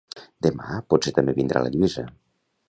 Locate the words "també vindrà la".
1.19-1.71